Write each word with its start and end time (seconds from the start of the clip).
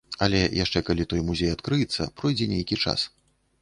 Але 0.27 0.39
яшчэ 0.63 0.81
калі 0.87 1.07
той 1.13 1.21
музей 1.29 1.53
адкрыецца, 1.59 2.11
пройдзе 2.21 2.53
нейкі 2.57 2.85
час. 2.87 3.11